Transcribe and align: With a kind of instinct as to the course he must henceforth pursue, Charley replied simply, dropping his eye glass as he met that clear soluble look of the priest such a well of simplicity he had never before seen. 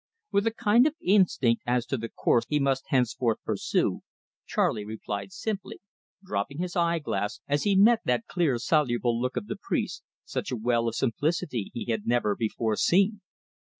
With 0.31 0.47
a 0.47 0.51
kind 0.55 0.87
of 0.87 0.95
instinct 0.99 1.61
as 1.67 1.85
to 1.85 1.95
the 1.95 2.09
course 2.09 2.45
he 2.49 2.59
must 2.59 2.85
henceforth 2.87 3.37
pursue, 3.45 4.01
Charley 4.47 4.83
replied 4.83 5.31
simply, 5.31 5.79
dropping 6.25 6.57
his 6.57 6.75
eye 6.75 6.97
glass 6.97 7.39
as 7.47 7.65
he 7.65 7.75
met 7.75 7.99
that 8.05 8.25
clear 8.25 8.57
soluble 8.57 9.21
look 9.21 9.37
of 9.37 9.45
the 9.45 9.57
priest 9.61 10.01
such 10.25 10.49
a 10.49 10.55
well 10.57 10.87
of 10.87 10.95
simplicity 10.95 11.69
he 11.75 11.85
had 11.91 12.07
never 12.07 12.35
before 12.35 12.75
seen. 12.77 13.21